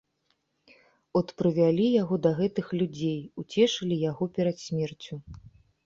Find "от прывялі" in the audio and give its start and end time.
1.19-1.85